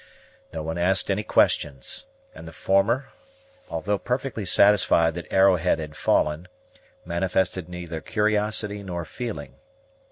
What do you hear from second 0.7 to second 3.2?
asked any questions; and the former,